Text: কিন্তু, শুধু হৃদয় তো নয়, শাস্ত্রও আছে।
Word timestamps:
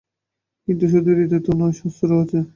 কিন্তু, 0.67 0.85
শুধু 0.87 1.09
হৃদয় 1.11 1.41
তো 1.45 1.51
নয়, 1.59 1.75
শাস্ত্রও 1.79 2.17
আছে। 2.23 2.39